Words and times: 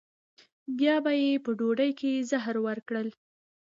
بیا 0.77 0.95
به 1.03 1.11
یې 1.21 1.31
په 1.45 1.51
ډوډۍ 1.59 1.91
کې 1.99 2.11
زهر 2.29 2.55
ورکړل. 2.67 3.07